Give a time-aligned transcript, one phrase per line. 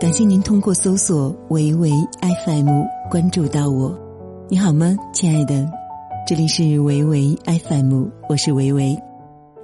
[0.00, 1.90] 感谢您通过搜索“维维
[2.46, 2.68] FM”
[3.10, 3.98] 关注到我。
[4.48, 5.68] 你好吗，亲爱的？
[6.24, 8.96] 这里是维维 FM，我是维维。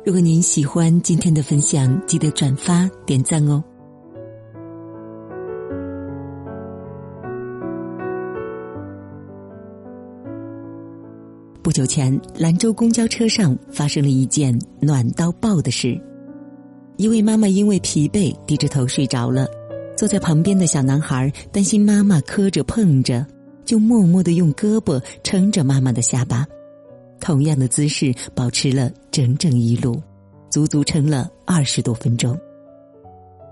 [0.05, 3.63] 如果您喜欢今天的分享，记得转发点赞哦。
[11.63, 15.97] 不久前，兰州公交车上发生了一件暖到爆的事。
[16.97, 19.47] 一位妈妈因为疲惫，低着头睡着了。
[19.97, 23.25] 坐在旁边的小男孩担心妈妈磕着碰着，
[23.65, 26.47] 就默默的用胳膊撑着妈妈的下巴，
[27.21, 30.03] 同样的姿势保持了整整一路，
[30.51, 32.39] 足足撑了二十多分钟。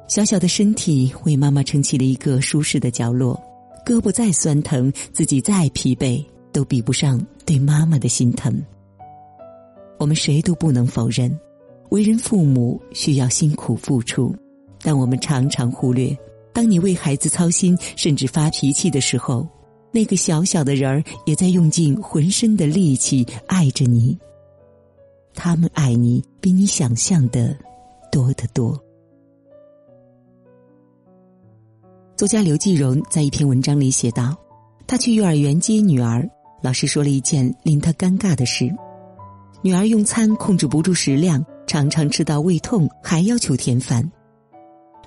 [0.09, 3.41] 小小的身体为妈妈撑起了一个舒适的角落，
[3.87, 8.61] 胳膊再酸疼，自己再疲惫，都比不上对妈妈的心疼。
[9.97, 11.35] 我们谁都不能否认，
[11.91, 14.35] 为人父母需要辛苦付出，
[14.83, 16.15] 但我们常常忽略。
[16.52, 19.48] 当你为孩子操心，甚至发脾气的时候，
[19.90, 24.18] 那个小小的人儿也在用尽浑身的力气爱着你。
[25.35, 27.57] 他们爱你比你想象的
[28.10, 28.79] 多得多。
[32.16, 34.37] 作家刘继荣在一篇文章里写道
[34.87, 36.29] ：“他去幼儿园接女儿，
[36.62, 38.71] 老师说了一件令他尴尬的事：
[39.62, 44.09] 女儿用餐控制不住食量，常常吃到胃痛，还要求添饭。”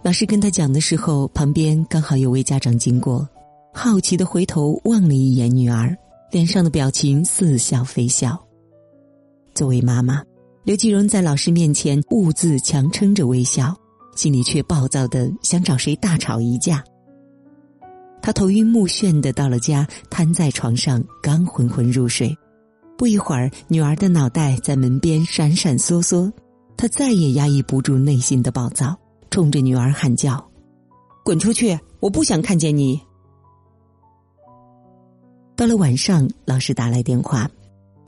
[0.06, 3.28] 老师跟他讲的时候，旁边刚好有位家长经过，
[3.74, 5.98] 好奇的回头望了一眼女儿，
[6.30, 8.40] 脸上的表情似笑非笑。
[9.56, 10.22] 作为妈妈，
[10.64, 13.76] 刘继荣在老师面前兀自强撑着微笑，
[14.16, 16.84] 心里却暴躁的想找谁大吵一架。
[18.22, 22.32] 他头晕目眩的到了家，瘫在床上，刚昏昏入睡。
[22.96, 26.32] 不一会儿，女儿的脑袋在门边闪闪烁烁，
[26.78, 28.96] 他再也压抑不住内心的暴躁。
[29.36, 30.50] 冲着女儿喊叫
[31.26, 31.78] ：“滚出去！
[32.00, 32.98] 我不想看见你。”
[35.58, 37.52] 到了晚上，老师打来电话，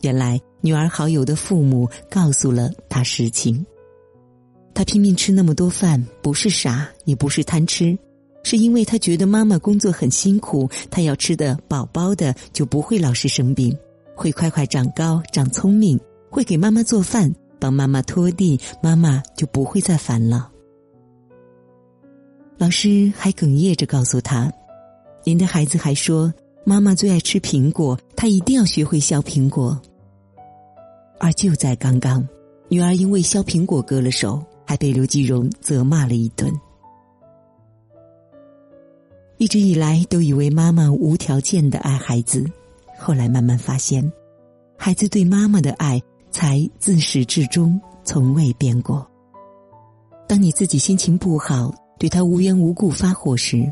[0.03, 3.66] 原来女儿好友的父母告诉了他实情。
[4.74, 8.00] 他拼命吃那么多饭，不是傻，也不是贪吃，
[8.46, 13.78] 是因为他觉得妈妈工作很辛苦，他要吃的饱饱的，就不会老是生病，
[14.16, 17.29] 会快快长高、长聪明，会给妈妈做饭，
[17.59, 20.53] 帮妈妈拖地，妈妈就不会再烦了。
[22.57, 24.51] 老师还哽咽着告诉他
[25.23, 29.79] ：“您的孩子还说，妈妈最爱吃苹果，他一定要学会削苹果。”
[31.19, 32.28] 而就在刚刚，
[32.67, 36.51] 女儿因为削苹果割了手，还被刘继荣责骂了一顿。
[39.38, 42.44] 一直以来都以为妈妈无条件的爱孩子，
[42.97, 44.12] 后来慢慢发现，
[44.75, 46.01] 孩子对妈妈的爱
[46.31, 49.07] 才自始至终从未变过。
[50.28, 53.72] 当你自己心情不好，对他无缘无故发火时，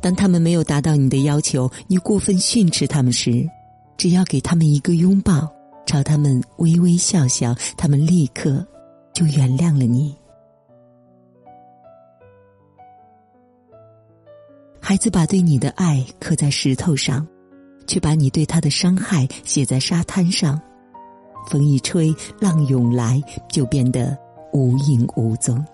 [0.00, 3.48] 当他们没有达到你的要求，你过分训斥他们时，
[3.96, 5.50] 只要给他们一个拥抱，
[5.86, 8.64] 朝他们微微笑笑，他们立刻
[9.12, 10.14] 就原谅了你。
[14.80, 17.26] 孩子把对你的爱刻在石头上，
[17.88, 20.60] 却把你对他的伤害写在沙滩上，
[21.48, 24.16] 风一吹，浪涌来，就变得
[24.52, 25.64] 无影无踪。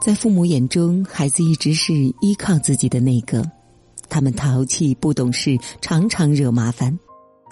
[0.00, 3.44] 在父母眼中，孩子一直是依靠自己的那个。
[4.08, 6.96] 他们淘气、不懂事，常常惹麻烦。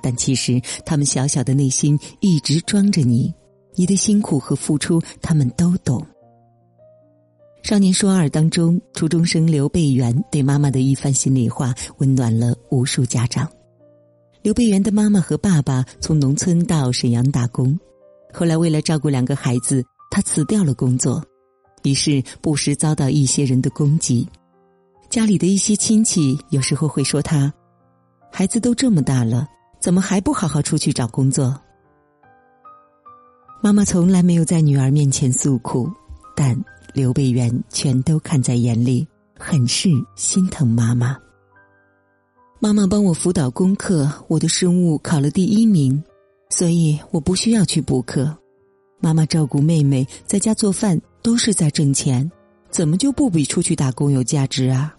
[0.03, 3.33] 但其实，他们小小的内心一直装着你。
[3.75, 6.01] 你的辛苦和付出，他们都懂。
[7.69, 13.51] 《少年说二》当中，初中生刘贝元对妈妈的一番心里话，温暖了无数家长。
[14.43, 17.77] 刘贝元的妈妈和爸爸从农村到沈阳打工，
[18.33, 21.25] 后来为了照顾两个孩子，他辞掉了工作。
[21.85, 24.27] 于是不时遭到一些人的攻击，
[25.11, 27.53] 家里的一些亲戚有时候会说他
[28.33, 29.47] ：“孩子都这么大了，
[29.81, 31.55] 怎么还不好好出去找工作？”
[33.63, 35.89] 妈妈从来没有在女儿面前诉苦，
[36.35, 36.59] 但
[36.95, 39.07] 刘备元全都看在眼里，
[39.39, 41.17] 很是心疼妈妈。
[42.61, 46.03] 妈妈帮我辅导功课，我的生物考了第一名，
[46.49, 48.35] 所以我不需要去补课。
[49.01, 50.99] 妈妈照顾妹妹，在家做饭。
[51.25, 52.31] 都是在挣钱，
[52.69, 54.95] 怎么就不比出去打工有价值啊？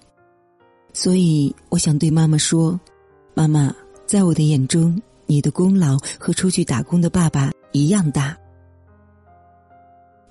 [0.92, 2.80] 所以我想对妈妈说
[3.36, 3.72] ：“妈妈，
[4.08, 8.36] 在我的眼中，你的功劳和出去打工的爸爸一样大。”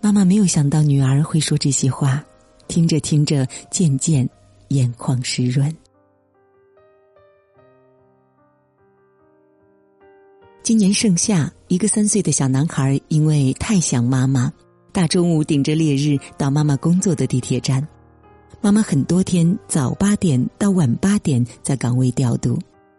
[0.02, 2.25] 妈妈没有想到女儿会说这些话，
[2.67, 4.29] 听着听着，渐渐
[4.70, 5.73] 眼眶湿润。
[10.64, 14.52] 今年盛夏，一个三岁的小男孩因为太想妈妈。
[14.94, 17.85] 大中午顶着烈日到妈妈工作的地铁站，
[18.61, 22.56] 妈妈很多天早八点到晚八点在岗位调度，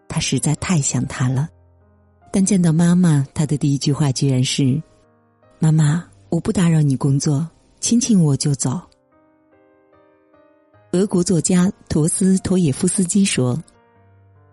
[0.10, 1.48] 他实在太想他了。
[2.34, 4.84] 但见到妈妈，他的第一句话居然是
[5.58, 7.48] ：“妈妈，我不打扰你工作，
[7.80, 8.78] 亲亲我就走。”
[10.92, 13.58] 俄国作家陀思妥耶夫斯基说：“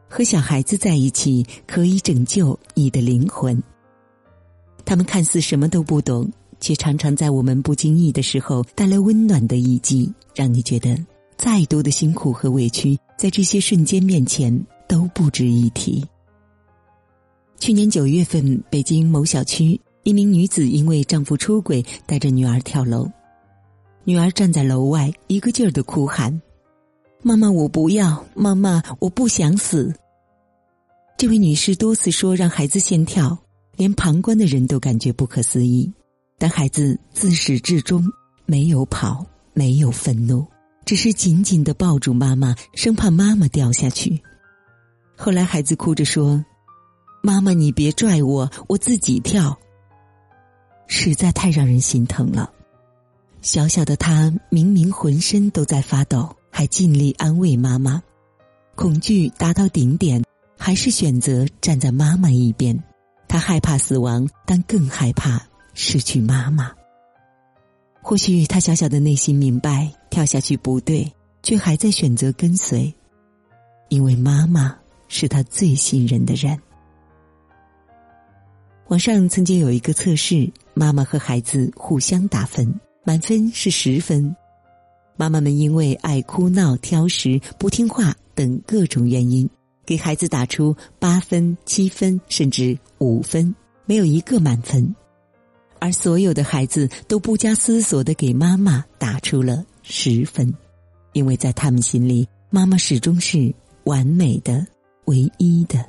[0.09, 3.61] 和小孩子在一起可以拯救你的灵魂。
[4.85, 6.31] 他们看似什么都不懂。”
[6.63, 10.97] 却常常在我们不经意的时候带来温暖的一击，让你觉得
[11.37, 16.03] 再多的辛苦和委屈，在这些瞬间面前都不值一提。
[17.59, 23.11] 去年九月份，北京某小区，一名女子因为丈夫出轨，带着女儿跳楼，
[24.05, 26.41] 女儿站在楼外，一个劲儿的哭喊
[27.23, 28.25] ：“妈妈，我不要！
[28.35, 29.93] 妈妈，我不想死！”
[31.19, 33.37] 这位女士多次说让孩子先跳，
[33.77, 35.93] 连旁观的人都感觉不可思议。
[36.43, 38.05] 但孩子自始至终
[38.47, 40.45] 没有跑，没有愤怒，
[40.85, 44.21] 只是紧紧的抱住妈妈，生怕妈妈掉下去。
[45.17, 46.45] 后来孩子哭着说
[47.23, 49.57] ：“妈妈，你别拽我，我自己跳。”
[50.89, 52.53] 实在太让人心疼了。
[53.41, 58.03] 小小的他明明浑身都在发抖，还尽力安慰妈妈。
[58.75, 60.21] 恐惧达到顶点，
[60.59, 62.77] 还是选择站在妈妈一边。
[63.29, 65.41] 他害怕死亡，但更害怕。
[65.75, 66.73] 失去妈妈，
[68.03, 71.11] 或许他小小的内心明白跳下去不对，
[71.43, 72.93] 却还在选择跟随，
[73.89, 74.77] 因为妈妈
[75.09, 76.59] 是他最信任的人。
[78.89, 84.37] 网上曾经有一个测试，妈妈和孩子互相打分，满分是十分，
[85.17, 89.49] 妈妈们因为爱哭闹、挑食、不听话等各种原因，
[89.87, 93.55] 给孩子打出八分、七分，甚至五分，
[93.87, 94.95] 没有一个满分。
[95.83, 100.55] 而所有的孩子都不加思索的给妈妈打出了十分，
[101.13, 103.53] 因为在他们心里，妈妈始终是
[103.83, 104.65] 完美的、
[105.07, 105.85] 唯一的。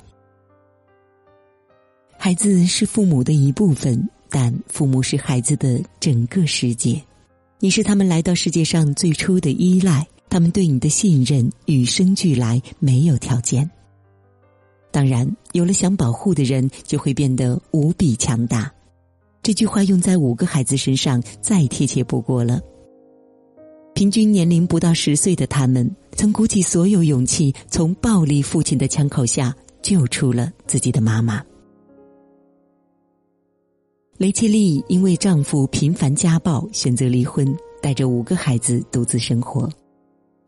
[2.18, 7.00] 孩子是父母的一部分，但父母是孩子的整个世界。
[7.60, 13.70] 你是他们来到世界上最初的依赖，他们对你的信任与生俱来，没有条件。
[14.90, 18.72] 当然，有了想保护的人，就会变得无比强大。
[19.44, 22.58] 这句话用在五个孩子身上再贴切不过了。
[23.92, 31.44] 平均年龄不到十岁的他们，曾鼓起所有勇气，从暴力父亲的枪口下救出了自己的妈妈。
[34.16, 39.70] 雷切利因为丈夫频繁家暴，选择离婚，带着五个孩子独自生活。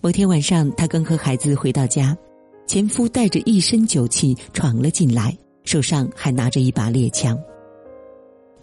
[0.00, 2.16] 某天晚上，她刚和孩子回到家，
[2.66, 7.38] 前夫带着一身酒气闯了进来，手上还拿着一把猎枪。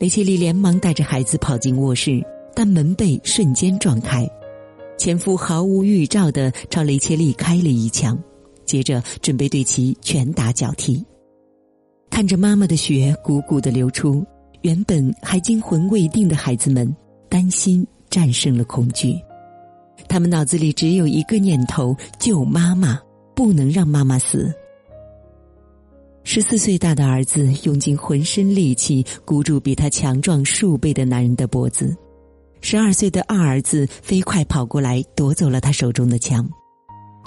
[0.03, 2.21] 雷切利连忙带着孩子跑进卧室，
[2.53, 4.29] 但门被瞬间撞开，
[4.97, 8.21] 前夫毫无预兆的朝雷切利开了一枪，
[8.65, 11.01] 接着准备对其拳打脚踢。
[12.09, 14.21] 看着妈妈的血汩汩的流出，
[14.63, 16.93] 原本还惊魂未定的孩子们
[17.29, 19.17] 担心战胜了恐惧，
[20.09, 22.99] 他们脑子里只有一个念头：救妈妈，
[23.33, 24.53] 不能让妈妈死。
[26.23, 31.95] 十四岁大的儿子用尽浑身力气箍住比他强壮数倍的男人的脖子，
[32.61, 36.49] 十二岁的二儿子飞快跑过来夺走了他手中的枪，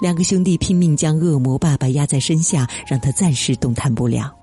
[0.01, 4.33] 两个兄弟拼命将恶魔爸爸压在身下，让他暂时动弹不了。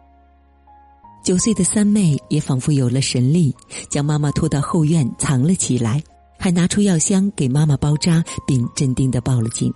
[1.25, 3.55] 九岁的三妹也仿佛有了神力，
[3.91, 6.03] 将妈妈拖到后院藏了起来，
[6.39, 9.73] 还拿出药箱给妈妈包扎，并镇定的报了警。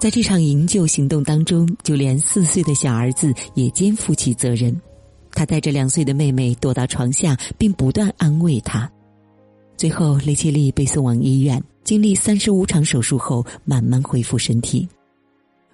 [0.00, 4.74] 在这场营救行动当中，就连四岁的小儿子也肩负起责任。
[5.32, 8.90] 他带着两岁的妹妹躲到床下，并不断安慰她。
[9.76, 14.88] 最后，雷切利被送往医院，经历三十五场手术后，慢慢恢复身体。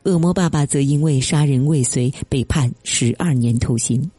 [0.02, 4.10] 恶魔爸爸则因为杀人未遂被判十二年徒刑。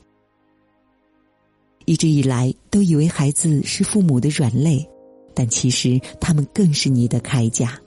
[1.83, 4.87] 一直以来，都以为孩子是父母的软肋，
[5.33, 7.77] 但其实他们更是你的铠甲。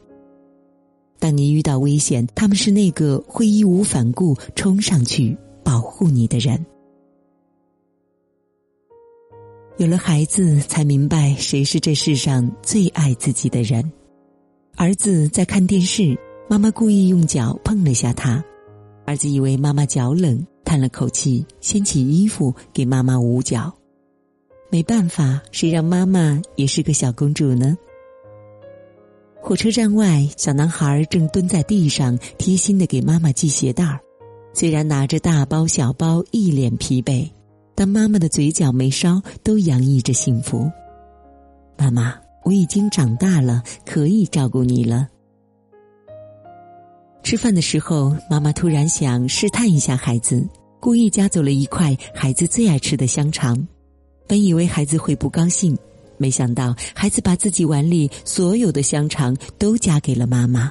[1.20, 6.64] 当你遇到危险，他们是那个会义无反顾冲上去保护你的人。
[9.76, 13.92] 有了孩子，才明白谁是这世上最爱自己的人。
[14.76, 18.42] 儿子在看电视，妈妈故意用脚碰了下他，
[19.04, 23.72] 儿子以为妈妈脚冷，叹了口气，掀起衣服给妈妈捂脚。
[24.70, 27.76] 没办法，谁让妈妈也是个小公主呢？
[29.42, 33.98] 火车站外，小男孩正蹲在地上，贴心的给妈妈系鞋带儿。
[34.52, 37.28] 虽然拿着大包小包，一脸疲惫，
[37.74, 40.70] 但妈妈的嘴角眉梢都洋溢着幸福。
[41.76, 45.08] 妈妈，我已经长大了，可以照顾你了。
[47.22, 50.46] 吃饭的时候，妈妈突然想试探一下孩子，
[50.78, 53.66] 故意夹走了一块孩子最爱吃的香肠。
[54.28, 55.76] 本以为孩子会不高兴，
[56.20, 60.70] 没想到孩子把自己碗里所有的香肠都夹给了妈妈。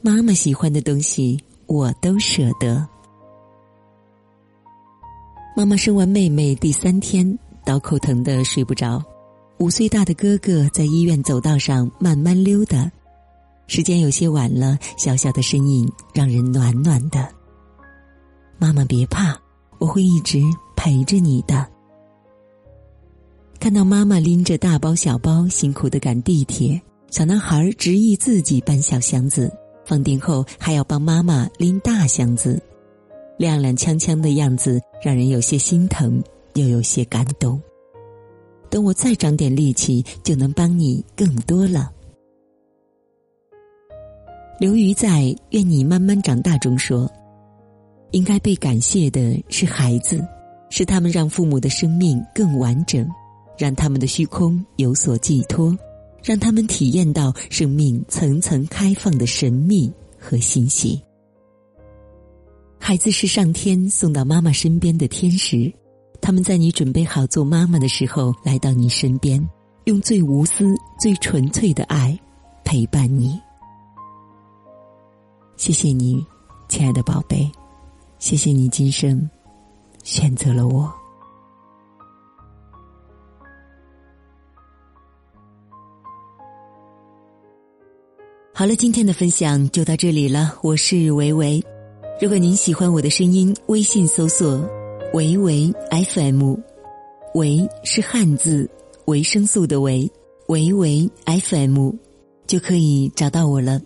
[0.00, 2.88] 妈妈喜欢的东西，我都舍得。
[5.54, 9.04] 妈妈生完妹妹第三天，刀口疼的睡不着。
[9.58, 12.90] 五岁大的哥哥在医院走道上慢慢溜达，
[13.66, 17.28] 时间有些晚了，小小的身影让人暖暖的。
[18.58, 19.38] 妈妈别怕，
[19.78, 20.40] 我会一直
[20.74, 21.71] 陪着你的。
[23.62, 29.48] 看到妈妈拎着大包小包辛苦的赶地铁，小男孩执意自己搬小箱子，
[29.86, 32.60] 放电后还要帮妈妈拎大箱子。
[33.38, 36.20] 踉踉跄跄的样子让人有些心疼，
[36.54, 37.62] 又有些感动。
[38.68, 41.88] 等我再长点力气，就能帮你更多了。
[44.58, 45.08] 刘瑜在
[45.50, 47.08] 《愿你慢慢长大》中说
[48.10, 50.20] ：“应该被感谢的是孩子，
[50.68, 53.08] 是他们让父母的生命更完整，
[53.62, 55.72] 让他们的虚空有所寄托，
[56.20, 59.88] 让他们体验到生命层层开放的神秘
[60.18, 61.00] 和欣喜。”
[62.76, 65.72] 孩子是上天送到妈妈身边的天使，
[66.20, 69.40] 他们在你准备好做妈妈的时候来到你身边，
[69.84, 72.18] 用最无私、最纯粹的爱
[72.64, 73.40] 陪伴你。
[75.56, 76.26] 谢谢你，
[76.68, 77.48] 亲爱的宝贝，
[78.18, 79.30] 谢谢你今生
[80.02, 81.01] 选择了我。
[88.54, 91.64] 好了，今天的分享就到这里了，我是维维。
[92.20, 94.62] 如果您喜欢我的声音，微信搜索
[95.14, 96.56] “维维 FM”，
[97.34, 98.68] 维是汉字
[99.06, 100.08] 维生素的维，
[100.48, 101.92] 维维 FM
[102.46, 103.80] 就可以找到我了。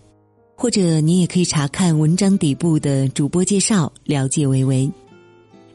[0.56, 4.90] 或者您也可以查看文章底部的主播介绍，了解维维。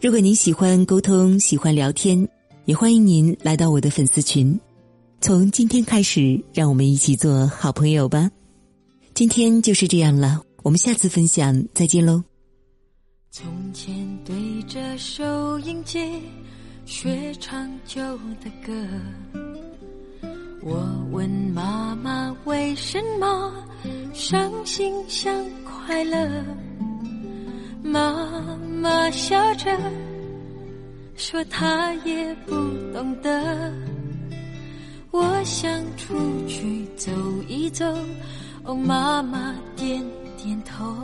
[0.02, 2.28] 如果您喜欢沟通，喜欢聊天，
[2.66, 4.60] 也欢迎您来到我的粉丝群。
[5.22, 8.30] 从今天开始，让我们一起做好朋友吧。
[9.14, 12.24] 今天就是这样了，我们下次分享再见喽。
[13.30, 13.94] 从前
[14.26, 16.00] 对着收音机
[16.86, 18.02] 学唱旧
[18.44, 18.74] 的歌，
[20.62, 23.54] 我问妈妈为什么
[24.14, 26.44] 伤心像快乐，
[27.84, 29.78] 妈妈笑着
[31.16, 32.56] 说她也不
[32.94, 33.74] 懂得。
[35.12, 36.16] 我想出
[36.48, 37.12] 去走
[37.48, 37.86] 一走，
[38.72, 40.02] 哦，妈妈点
[40.38, 40.96] 点头。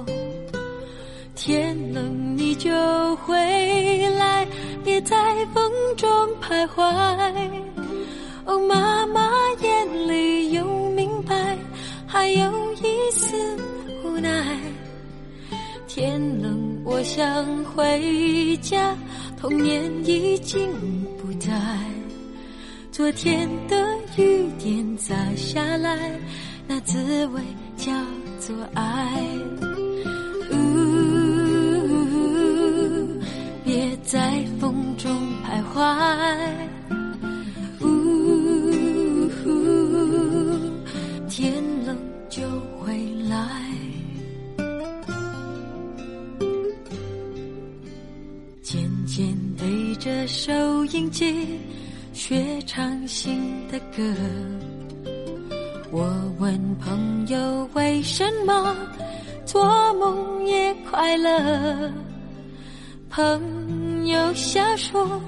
[1.35, 2.71] 天冷你就
[3.17, 3.35] 回
[4.17, 4.47] 来，
[4.85, 5.17] 别在
[5.53, 6.09] 风中
[6.41, 6.81] 徘徊。
[8.45, 9.29] 哦，妈妈
[9.61, 11.57] 眼里有明白，
[12.07, 13.35] 还有一丝
[14.01, 14.57] 无奈。
[15.89, 18.95] 天冷我想回家，
[19.37, 20.71] 童年已经
[21.17, 21.51] 不在。
[22.93, 23.75] 昨天的
[24.15, 26.17] 雨点洒下来，
[26.67, 27.41] 那滋味
[27.77, 27.93] 叫
[28.39, 29.23] 做爱。
[30.51, 30.55] 呜，
[33.63, 35.09] 别在风中
[35.43, 35.77] 徘徊，
[37.81, 37.85] 呜，
[41.29, 41.97] 天冷
[42.29, 42.41] 就
[42.79, 43.37] 回来。
[48.61, 51.57] 渐渐对着收音机
[52.11, 53.39] 学唱新
[53.71, 54.03] 的歌，
[55.91, 58.75] 我问朋友为什么
[59.45, 61.91] 做梦也快乐，
[63.09, 63.41] 朋。
[64.07, 65.21] 友笑说，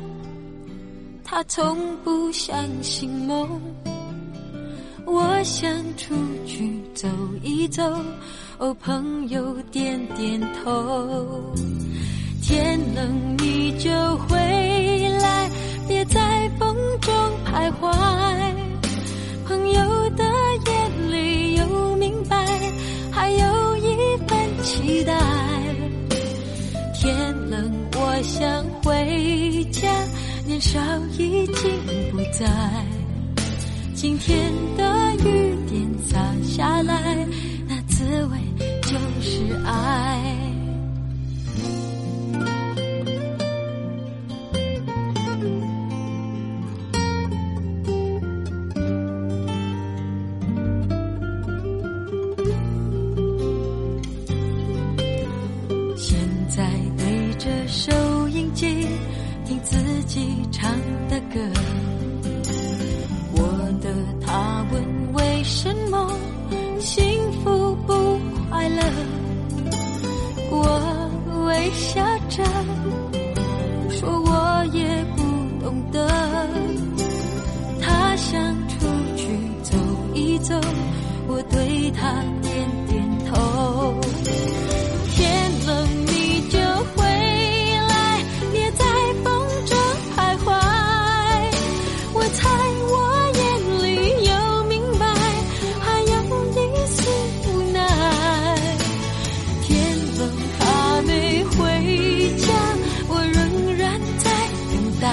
[1.21, 3.61] 他从不相信梦。
[5.05, 7.05] 我想出去走
[7.43, 7.83] 一走，
[8.57, 11.53] 哦，朋友点点头。
[12.41, 13.89] 天冷你就
[14.29, 14.37] 回
[15.21, 15.49] 来，
[15.85, 17.13] 别在风中
[17.45, 18.38] 徘徊。
[30.71, 30.79] 笑
[31.17, 31.71] 已经
[32.11, 32.45] 不在。
[33.95, 37.25] 今天的雨点洒下来，
[37.67, 38.37] 那滋味
[38.83, 40.38] 就是爱。
[80.49, 80.59] 走，
[81.27, 83.93] 我对他点点头。
[85.15, 85.21] 天
[85.67, 86.57] 冷你就
[86.95, 87.05] 回
[87.87, 87.93] 来，
[88.51, 88.83] 别在
[89.23, 89.27] 风
[89.67, 89.77] 中
[90.15, 90.47] 徘徊。
[92.15, 92.49] 我猜
[92.81, 92.91] 我
[93.37, 93.39] 眼
[93.85, 93.87] 里
[94.25, 95.05] 有明白，
[95.85, 96.13] 还有
[96.55, 96.97] 一丝
[97.45, 97.77] 无奈。
[99.61, 99.69] 天
[100.17, 100.19] 冷
[100.57, 100.61] 还
[101.05, 101.53] 没回
[102.39, 102.49] 家，
[103.07, 103.37] 我仍
[103.77, 104.25] 然在
[104.71, 105.05] 等待。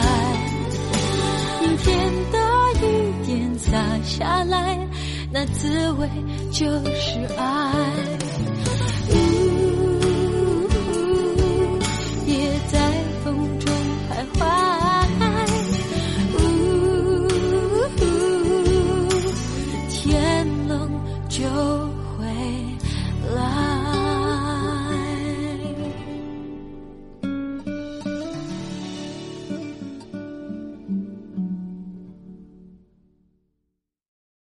[1.60, 1.84] 阴天
[2.32, 2.36] 的
[2.80, 2.82] 雨
[3.26, 3.28] 点
[3.58, 3.68] 洒
[4.02, 4.54] 下来，
[5.30, 6.08] 那滋味
[6.52, 8.15] 就是爱。